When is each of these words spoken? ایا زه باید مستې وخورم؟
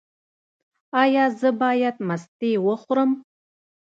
ایا 1.01 1.25
زه 1.39 1.49
باید 1.61 1.95
مستې 2.07 2.51
وخورم؟ 2.65 3.11